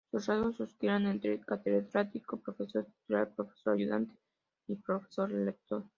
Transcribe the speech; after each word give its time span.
Sus 0.09 0.25
rangos 0.25 0.59
oscilan 0.59 1.05
entre 1.05 1.39
catedrático, 1.41 2.37
profesor 2.37 2.85
titular, 2.85 3.29
profesor 3.35 3.75
ayudante 3.75 4.15
y 4.67 4.75
profesor 4.75 5.31
lector. 5.31 5.83